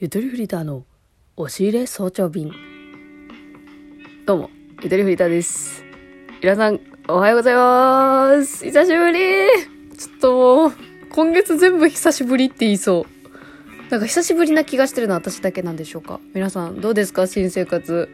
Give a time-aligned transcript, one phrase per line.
[0.00, 0.84] ゆとりフリーターの
[1.34, 2.52] 押し入れ早朝便。
[4.26, 5.82] どうも、ゆとりフリーターです。
[6.40, 6.78] 皆さん、
[7.08, 8.64] おはようございます。
[8.64, 9.18] 久しぶり
[9.98, 10.72] ちょっともう、
[11.10, 13.06] 今月全部久しぶりって言いそ
[13.88, 13.90] う。
[13.90, 17.26] なんか久しぶりな気がしてるのは私だけなんでしょうか皆さん、どうですか？
[17.26, 18.08] 新生活。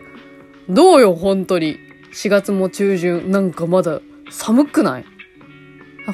[0.71, 1.77] どうよ、本当に。
[2.15, 3.31] 4月も中旬。
[3.31, 5.05] なんかまだ寒くない？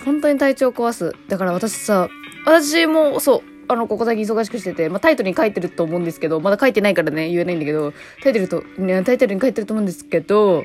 [0.04, 1.14] 本当に体調壊す。
[1.28, 2.08] だから私さ、
[2.44, 7.92] 私もそう、あの、ここ最近忙しくしてて、まあ、タイトルに書いてると思うんですけど、まだ書いてないからね、言えないんだけど、
[8.22, 10.64] タイトルと、ね、タイトルに書いてると思うんですけど、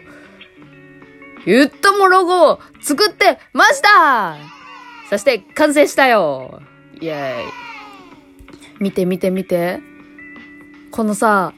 [1.46, 4.36] ゆっともロゴを作ってました
[5.12, 6.60] そして完成したよ
[7.00, 7.46] イェーイ。
[8.80, 9.80] 見て見て見て。
[10.92, 11.54] このさ、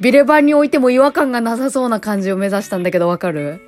[0.00, 3.60] ビレバンに置いても違和感がなさそうな感じを目指したんだけどわかる？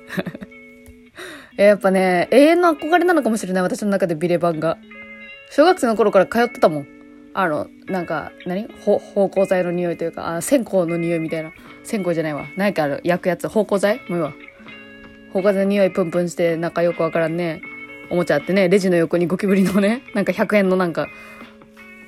[1.57, 4.77] やっぱね、永遠の憧れなのかもしれない、私の中でビレバンが。
[5.49, 6.87] 小学生の頃から通ってたもん。
[7.41, 8.67] あの、なんか、何？
[8.83, 11.53] ほ、芳香剤の匂いというか、あ、線香の匂いみたいな。
[11.83, 12.45] 線香じゃないわ。
[12.57, 13.47] 何かある、焼くやつ。
[13.47, 14.33] 芳香剤もういいわ。
[15.31, 17.61] 芳香剤の匂いプンプンして、なんかよくわからんね。
[18.09, 21.07] おもちゃあってね、レジの横にゴキブリのね、なんか100円のなんか、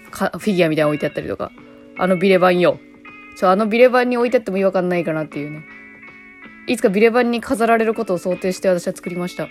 [0.10, 1.54] か、フィギュアみたいなの置いてあったりとか。
[1.98, 2.78] あのビレバンよ。
[3.38, 5.64] ちょ、あのビレバンに置いてあっても違和感ないかなっていうね。
[6.68, 9.48] いつかビレバンに飾られることを想定して私は作りました。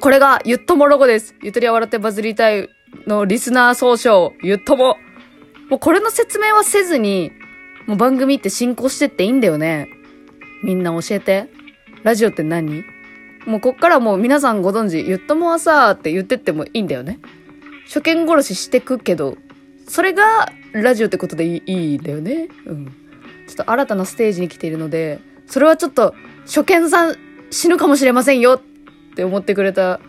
[0.00, 1.36] これが、ゆっともロゴです。
[1.40, 2.68] ゆとりは笑ってバズりたい
[3.06, 4.96] のリスナー総称、ゆっとも。
[5.68, 7.32] もうこれの説明はせずに、
[7.86, 9.88] もう番組って進行してっていいんだよね。
[10.64, 11.48] みんな教えて。
[12.02, 12.84] ラジオって何？
[13.46, 17.20] もうこっからもう皆さんご存知、ゆっともはさーって言ってってもいいんだよね。
[17.86, 19.36] 初見殺ししてくけど、
[19.88, 22.48] それがラジオってことでいいんだよね。
[22.66, 22.86] うん。
[23.46, 26.14] ちょっと新たなステージに来ているので、それはちょっと
[26.44, 27.16] 初見さん
[27.50, 30.00] 死ぬかもしれませんよって思ってくれた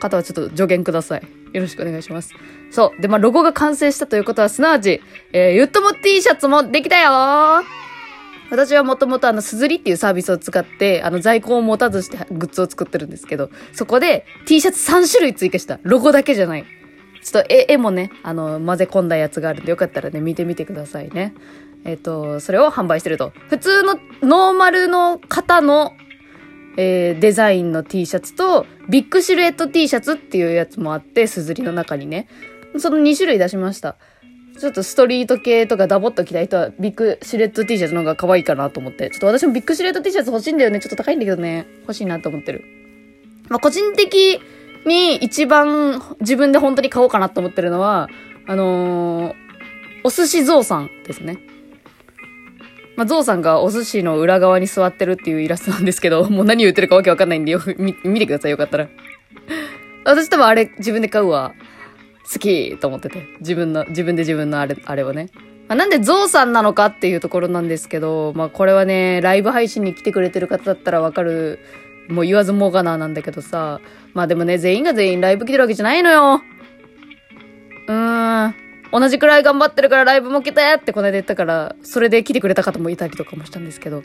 [0.00, 1.22] 方はちょっと助言ください。
[1.52, 2.34] よろしくお願いします。
[2.70, 3.00] そう。
[3.00, 5.00] で、まあ、ロゴが完成したということは、すなわち、
[5.32, 7.64] えー、ゆっとも T シャツもできたよ
[8.50, 15.78] 私はもともとあの、すずりっていうサービスを使って、あの、在庫を持たずしてグッズを作ってるんですけど、そこで T シャツ3種類追加した。
[15.82, 16.64] ロゴだけじゃない。
[17.22, 21.34] ちょっと絵、絵もね、あの、混ぜ込んだやつがあるんで、よかったらね、見てみてくださいね。
[21.84, 23.32] えっ、と、それを販売してると。
[23.48, 25.94] 普通のノーマルの方の、
[26.76, 32.28] えー、デザインの T シャツと、ビッグシルエット T シャツっていうやつもあって、すずりの中にね。
[32.78, 33.96] その2種類出しました。
[34.58, 39.10] ちょっとストリート系とかダボっと着たい人は、ビッグシルエット T シャツの方が可愛いかなと思って。
[39.10, 40.80] ちょっと私もビッグシルエット T シャツ欲しいんだよね。
[40.80, 41.66] ちょっと高いんだけどね。
[41.82, 42.64] 欲しいなと思ってる。
[43.48, 44.40] まあ、個人的
[44.86, 48.08] に一番自分で本当に買おうかなと思ってるのは、
[48.46, 49.34] あのー、
[50.04, 51.38] お寿司ゾウさんですね。
[53.02, 58.88] まあ、ゾウさんがお寿司の裏側に座ってるっていうイラストなんですけど、 もう何言ってるかわけわかんないんでよ、見、見てください、よかったら。
[60.06, 61.52] 私多分あれ自分で買うわ。
[62.32, 63.26] 好きと思ってて。
[63.40, 65.30] 自分の、自分で自分のあれ、あれをね。
[65.66, 71.58] まあ、なんでゾウさんなのかっていうところなんですけど、まあこれはね、ライブ配信に来てくれてる方だったらわかる、
[72.08, 73.80] もう言わずもがななんだけどさ。
[74.14, 76.40] まあでもね、全員が全員ライブ来てるわけじゃないのよ。
[77.88, 78.61] うーん。
[78.92, 84.02] 同じくらい頑張ってるからライブも来てってこの間言ったから、それで来てくれた方もいたりとかもしたんですけど。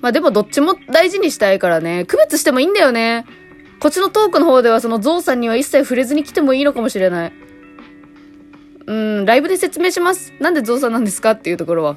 [0.00, 3.26] まあでもどっちも大事にしたいからね、区別してもいいんだよね。
[3.78, 7.32] こっちのトークの方ではそのゾウさんには一切触れずに来てもいいのかもしれない。
[8.86, 10.32] うん、ライブで説明します。
[10.40, 11.96] なんでゾウさんなんですかっていうところは。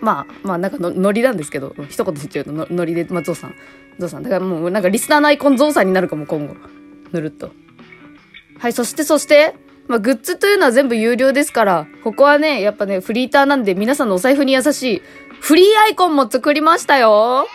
[0.00, 3.54] まあ、まあなんかのノリなんですけど、一言で言っちゃうとノリで、まあゾウさん。
[3.98, 4.22] ゾウさん。
[4.22, 6.54] だからもうなんかリスナーのアイコンゾウさんになるかも今後。
[7.12, 7.52] ぬるっと。
[8.58, 9.54] はい、そしてそして、
[9.86, 15.02] まあ、グッズというのは全部有料ですから、ここはね、やっぱね、フリーターなんで皆さんのお財布に優しい、
[15.40, 17.46] フリーアイコンも作りましたよ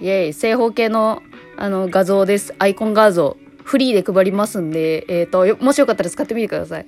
[0.00, 1.22] イェイ、正方形の、
[1.56, 2.54] あの、画像です。
[2.58, 3.36] アイコン画像。
[3.62, 6.86] フリーで配りますんで、えっ、ー、と、もしよかったら使ってみてください。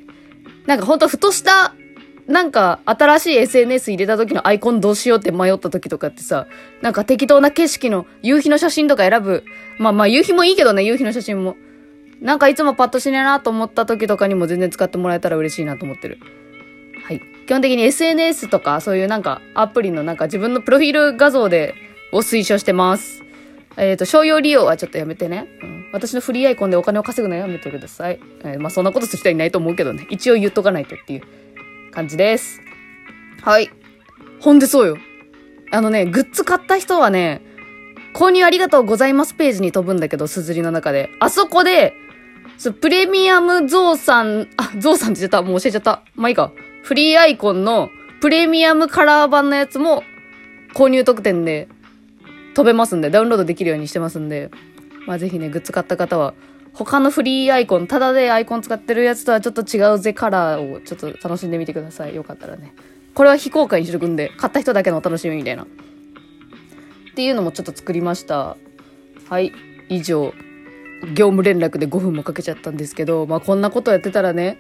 [0.67, 1.75] なんかほんとふとした、
[2.27, 6.47] なんか新しい SNS 入れた時のアイコンどうしようって迷った時とかってさ、
[6.81, 9.45] なんか適当な景色の夕日の写真とか選ぶ。
[9.79, 11.57] まあまあ夕日もいいけどね、夕日の写真も。
[12.21, 16.19] なんかいつもパッとしねえなと思った時とかにも全然使ってもらえたら嬉しいなと思ってる。
[17.05, 17.21] はい。
[17.47, 21.75] 基本的に SNS とかそういうなんかアプリのなんか自分のプロフィール画像で
[22.13, 23.23] を推奨してます。
[23.77, 25.47] えっ、ー、と、商用利用はちょっとやめてね。
[25.63, 25.91] うん。
[25.93, 28.21] 私のフリーアイコンでお金を稼ぐのやめてください。
[28.41, 30.07] えー、まあそんなことする人はいないと思うけどね。
[30.11, 31.23] 一応言っとかないとっていう
[31.93, 32.61] 感じです。
[33.43, 33.71] はい。
[34.41, 34.99] ほんでそうよ。
[35.73, 37.43] あのね、グッズ買った人はね、
[38.13, 41.11] 購入ありがとうございますページに飛ぶんだけど、すずりの中で。
[41.21, 41.95] あそこで、
[42.61, 45.49] そ、プレミアムゾウさん、あ、ゾウさんって言っちゃった。
[45.49, 46.03] もう教えちゃった。
[46.15, 46.53] まあいいか。
[46.83, 47.89] フリーアイコンの
[48.21, 50.03] プレミアムカラー版のやつも
[50.75, 51.69] 購入特典で
[52.55, 54.51] 飛べますんで、ダウンロードできるようにしてますんで、
[55.07, 56.35] まあぜひね、グッズ買った方は
[56.75, 62.15] 他のフリーアイコン、ただでアイコン使ってるやつとはちょっと違うぜカラーをちょっと楽しんでみてください。
[62.15, 62.75] よかったらね。
[63.15, 65.63] これは非公開にしとくんで、買った人だけのお楽しみみたいな。
[65.63, 65.67] っ
[67.15, 68.59] ていうのもちょっと作りました。
[69.31, 69.51] はい、
[69.89, 70.35] 以上。
[71.15, 74.59] 業務連絡で5分もかけちゃったんですけど、まあこんなことやってたらね、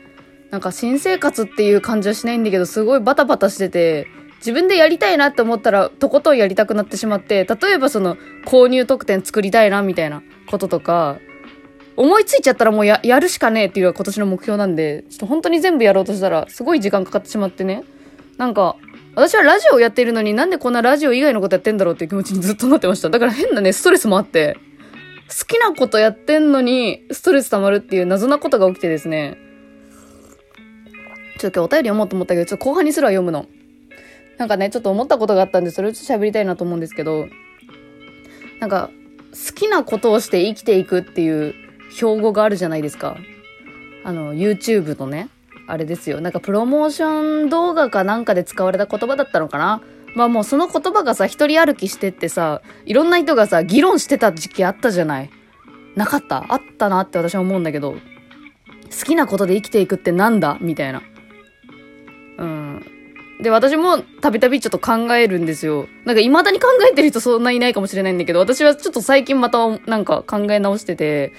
[0.50, 4.06] なんか新生活っていう感じはしないんだけど、すごいバタバタしてて、
[4.38, 8.16] 自分でやりたいなって思ったら、とことんやりたくなってしまって、例えばその、
[8.46, 11.18] 購入特典作りたいな、みたいなこととか、
[11.96, 17.84] 思いついちゃったらもうや、るしかねえっていうのが今年の目標なんで、ちょっと本当に全部やろうとしたら、すごい時間かかってしまってね。
[18.38, 18.76] なんか、
[19.14, 23.10] 私はラジオをやっているのになんでこんなラジオ以外のことやってんだろうっていう気持ちにずっとなってました。
[23.10, 24.56] だから変なね、ストレスもあって、
[25.30, 29.38] 好きなことやってんのに、ストレス溜まるっていう謎なことが起きてですね。
[31.38, 33.46] ちょっと今日お便り読もうと思ったけど、ちょっと後半にすら読むの。
[34.38, 37.28] なんかね、ちょっと思ったことがあったんで、それをちょっと喋りたいなと思うんですけど、
[38.58, 38.90] なんか、
[39.32, 41.54] 好きなことをして生きていくっていう
[41.92, 43.16] 標語があるじゃないですか。
[44.02, 45.28] あの、YouTube のね、
[45.68, 46.20] あれですよ。
[46.20, 49.82] なんかプロモーション動画かなんかで使われた言葉だったのかな
[50.14, 55.30] まあもうその言葉がさ、一人歩きしてってさ、いろんな人がさ、議論してた時期あったじゃない。
[55.96, 56.44] なかった？
[56.48, 57.98] あったなって私は思うんだけど、好
[59.04, 60.58] きなことで生きていくってなんだ？
[60.60, 61.02] みたいな。
[62.38, 62.86] うん。
[63.42, 65.88] で、私もたびたびちょっと考えるんですよ。
[66.04, 71.32] なんか未だに考えてる人そんないないかもしれないんだけど、私はちょっと最近またなんか考え直してて、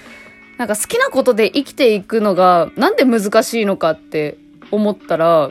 [0.58, 4.36] なんか好きなことで生きていくのがなんで難しいのかって
[4.70, 5.50] 思ったら、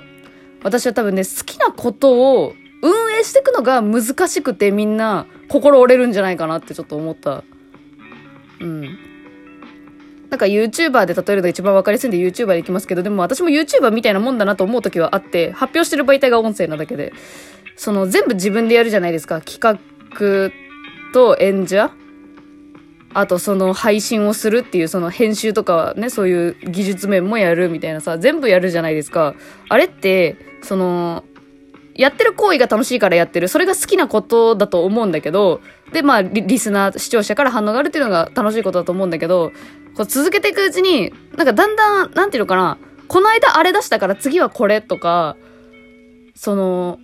[0.64, 7.44] 私は多分ね、好きなことを運営していくのが難しくてみんな心折れるんじゃないかなってちょっと思った。
[8.60, 8.98] うん。
[10.30, 17.12] なんか YouTuber で例えると一番わかりやすいんで YouTuber でいきますけど、でも私も YouTuber みたいなもんだなと思う時はあって、発表してる媒体が音声なだけで、
[17.76, 19.42] その全部自分でやるじゃないですか。
[19.42, 20.52] 企画
[21.14, 21.92] と演者
[23.14, 29.36] あとその配信をするっていうその編集とかね、そういう技術面もやるみたいなさ、全部やるじゃないですか。
[29.68, 31.26] あれって、その、
[31.96, 33.48] やってる行為が楽しいからやってる。
[33.48, 35.62] それが好きなことだと思うんだけど、
[35.92, 39.52] で、まあリ、リスナー、視聴者から反応があるっていうのが楽しいことだと思うんだけど、
[39.96, 42.78] こう続けていくうちに、なんかだんだん、なんていうのかな、
[43.08, 45.36] この間あれ出したから次はこれとか、
[46.36, 47.00] その、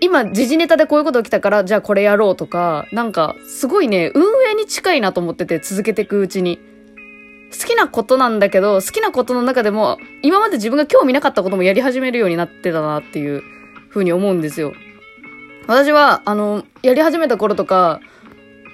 [0.00, 6.58] 今、時事ネタでこういうこと起きたから、じゃあこれやろうとか、なんか、すごいね、運営に近いなと思ってて、続けていくうちに。
[7.52, 13.42] 好きなことなんだけど、好きなことの中でも、今まで自分が興味なかったこともやり始めるようになってたなっていう
[13.90, 14.72] ふうに思うんですよ。
[15.66, 18.00] 私は、あの、やり始めた頃とか、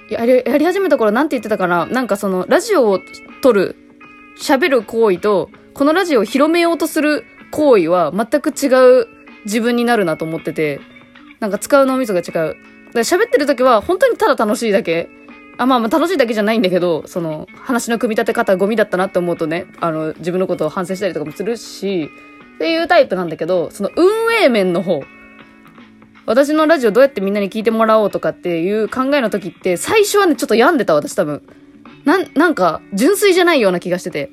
[0.09, 2.99] やり、やり始めた頃なんて言ってたかななんかその、ラジオを
[3.41, 3.75] 撮る、
[4.39, 8.67] 喋る行為と、このラジオを広めようとする行為は全く違
[9.01, 9.07] う
[9.45, 10.79] 自分になるなと思ってて、
[11.39, 12.33] なんか使う脳みそが違う。
[12.33, 12.55] だか
[12.93, 15.09] ら喋ってる時は本当にただ楽しいだけ。
[15.57, 22.09] あ、まあまあ楽しいだけじゃないんだけど、その話の組み立て方ゴミだったなって思うとね、あの、自分のことを反省したりとかもするし、
[22.57, 25.03] っていうタイプなんだけど、その運営面の方、
[26.25, 31.41] 私のラジオどうやってみんなに聞いてもらおうとかっていう考えの時って、最初はね、ちょっと病んでた私多分。
[32.03, 34.29] なん、なんか、純粋じゃないような気がしてて。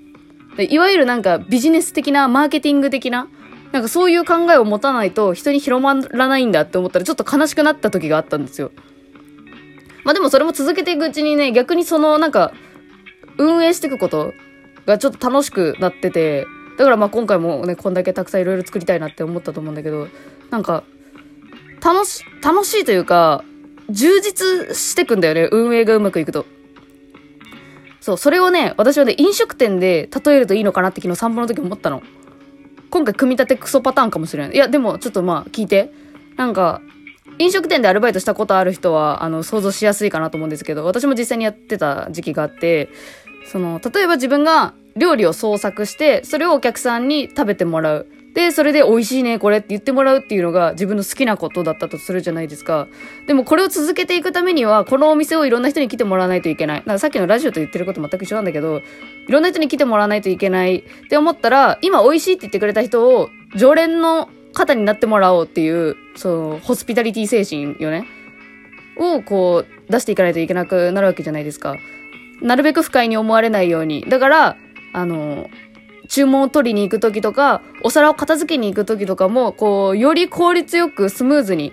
[0.57, 3.29] でいわゆるなんかビジネス的な、マーケティング的な、
[3.73, 8.71] なんかそういう考えを持たないと人に広まらないんだって思ったらちょっと悲しくなった時があったんですよ。
[10.05, 12.53] まあでもそれも続けていくうちにね、逆にそのなんか、
[13.37, 14.33] 運営していくこと
[14.87, 20.09] がちょっと楽しくなってて、だからまあ今回もね、こんだけたくさんいろいろ作りたいなって思ったと思うんだけど、
[20.51, 20.85] なんか、
[21.83, 23.45] 楽し、楽しいというか、
[23.91, 26.47] 充実してくんだよね、運営がうまくいくと。
[28.01, 32.03] そう、それをね、私はね、飲食店で例えるといいのかなって昨日散歩の時思ったの。
[32.91, 34.55] 今回組み立てクソパターンかもしれない。
[34.55, 35.91] いや、でもちょっとまあ聞いて。
[36.37, 36.81] なんか、
[37.39, 42.89] 飲食店でアルバイトしたことある人は、あの、想像しやすいかなと思うんですけど、私も実際にやってた時期があって、
[43.47, 48.07] その、例えば自分が料理を創作して、それをお客さんに食べてもらう。
[48.35, 52.89] で、それで美味しいね、これって言ってもらうっていうのが自分の好きなことだったとするじゃないですか。
[53.29, 56.83] でもこれを続けていくためには、このお店をいろんな人に来てもらわないといけない。
[56.85, 58.83] だかさっきのラジオと言ってること全く一緒なんだけど、
[59.29, 68.05] いろんな人に来てもらわないといけないって思ったら、今美味しいって言ってくれた人を常連の方になってもらおうっていう、その、ホスピタリティ精神よね。
[68.97, 71.77] をこう、出していかないといけなくなるわけじゃないですか。
[72.43, 74.05] なるべく不快に思われないように。
[74.09, 74.57] だから、
[74.95, 75.51] あの、
[76.09, 81.73] 注文を取りに行く時とか、お皿を片付けに行く時とかも、こう、より効率よくスムーズに、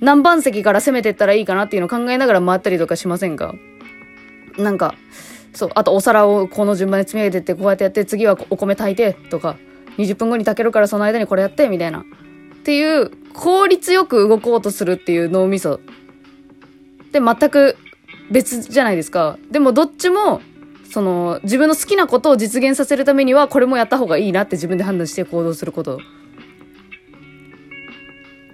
[0.00, 3.54] 何番席から攻めてったらいいかなっていうのを考えながら回ったりとかしませんか？
[4.58, 4.94] なんか、
[5.52, 9.56] そう、あとお皿をこの順番で積み上げてって、こうやってやって、次はお米炊いて、とか、
[9.98, 12.00] 20分後に炊けるからその間にこれやって、みたいな。
[12.00, 12.02] っ
[12.64, 15.80] ていう、効率よく動こうとするっていう脳みそ。
[17.12, 17.76] で、全く
[18.30, 19.36] 別じゃないですか。
[19.50, 20.40] でもどっちも、
[20.92, 25.98] その、自分の好きなことを実現させるためには、これもやった方がいいなって自分で判断して行動すること。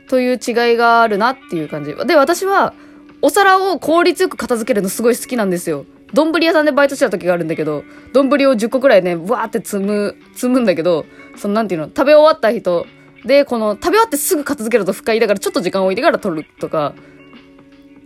[0.09, 1.93] という違いがあるなっていう感じ。
[2.07, 2.75] で、私は、
[3.23, 5.85] お皿を効率よく片付けるのすごい好きなんですよ。
[6.15, 12.87] 丼屋さんでバイトしてた時があるんだけど、丼を10個くらいね、わーって積む、積むんだけど、そのなんていうの、食べ終わった人、
[13.25, 16.95] で、この、食べ終わってすぐ片付けると不快だからちょっと時間を置いてから取るとか、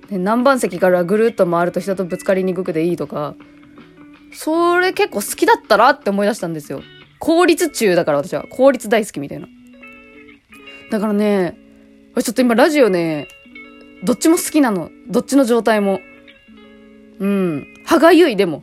[0.09, 3.35] ね、何番席からぐるっと回ると人とぶつかりにくくていいとか、
[4.33, 6.83] それ結構好きだったなって思い出したんですよ。
[7.19, 8.45] 効率中だから私は。
[8.51, 9.47] 効率大好きみたいな。
[10.91, 11.57] だからね、
[12.21, 13.29] ちょっと今ラジオね、
[14.03, 14.91] どっちも好きなの。
[15.09, 16.01] どっちの状態も。
[17.21, 17.67] うん。
[17.87, 18.63] 歯がゆい、でも。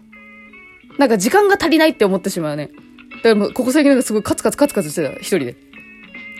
[0.98, 2.70] なんか時間が足りないって思ってしまうね。
[3.24, 5.14] だからもう、ここ最近なんかすごいカツカツカツカツしてた。
[5.20, 5.56] 一人で。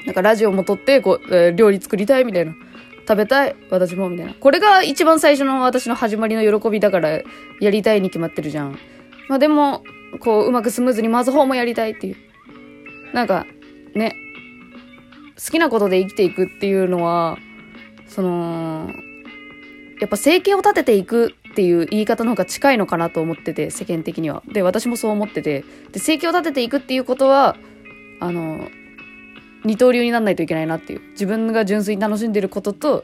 [0.06, 2.54] なんかラジオも撮って、こう、えー、料理作りたいみたいな。
[3.08, 4.34] 食べたい私もみたいな。
[4.34, 7.22] これが一番最初の私の始まりの喜びだから、
[7.62, 8.78] やりたいに決まってるじゃん。
[9.30, 9.84] まあでも、
[10.20, 12.16] こう、うまくスムーズに回す方もやりたいっていう。
[13.14, 13.46] なんか、
[13.96, 14.16] ね。
[15.38, 17.38] 好きなことで生きていくっていうのは、
[18.08, 18.92] その、
[20.02, 24.42] やっぱ生計を立てていくっていう言い方の方が近いのかなと思ってて、世間的には。
[24.52, 25.64] で、私もそう思ってて。
[25.92, 27.56] で、生計を立てていくっていうことは、
[28.20, 28.68] あの、
[29.64, 31.02] 二刀流になんないといけないなっていう。
[31.12, 33.04] 自分が純粋に楽しんでることと、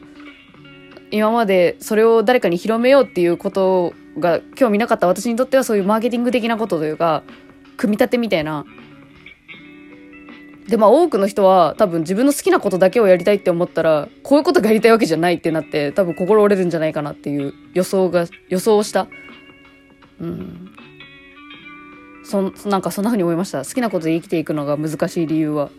[1.12, 7.24] 今までそれを誰かに広めようっていうことをが興味なかった私にとってはそういうマーケティング的なことというか、
[7.77, 8.65] 組み立てみたいな。
[10.67, 19.07] で、まあ多くの人は多分自分の好きなことだけをやりたいって思ったら、こういうことがやりたいわけじゃないってなって、多分心折れるんじゃないかなっていう予想が、予想をした。
[20.19, 20.72] うん。
[22.24, 23.63] そ、なんかそんな風に思いました。
[23.63, 25.69] 好きなことで生きていくのが難しい理由は、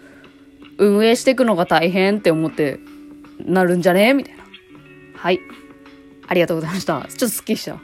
[0.78, 2.78] 運営していくのが大変って思って
[3.44, 4.44] なるんじゃねみたいな。
[5.16, 5.40] はい。
[6.28, 7.06] ありがとうございました。
[7.08, 7.80] ちょっとスッキリした。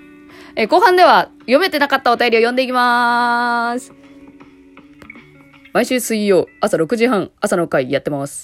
[0.54, 3.92] え後半では読めてなかったお便りを読んでいきまーす。
[5.72, 8.40] 毎週水曜朝6時半朝の回やってます。